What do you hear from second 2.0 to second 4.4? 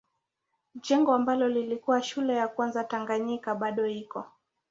shule ya kwanza Tanganyika bado iko.